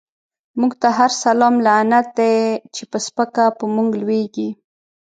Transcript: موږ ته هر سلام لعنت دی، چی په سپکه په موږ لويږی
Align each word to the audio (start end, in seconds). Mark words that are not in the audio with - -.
موږ 0.59 0.71
ته 0.81 0.87
هر 0.97 1.11
سلام 1.23 1.55
لعنت 1.67 2.05
دی، 2.17 2.35
چی 2.75 2.83
په 2.91 2.97
سپکه 3.05 3.45
په 3.57 3.65
موږ 3.75 3.89
لويږی 4.01 4.49